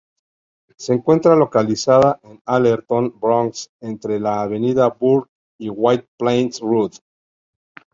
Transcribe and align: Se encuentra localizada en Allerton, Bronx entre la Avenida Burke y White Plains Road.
Se 0.79 0.93
encuentra 0.93 1.35
localizada 1.35 2.19
en 2.23 2.41
Allerton, 2.45 3.13
Bronx 3.19 3.69
entre 3.81 4.19
la 4.19 4.41
Avenida 4.41 4.87
Burke 4.87 5.29
y 5.59 5.69
White 5.69 6.07
Plains 6.17 6.59
Road. 6.59 6.93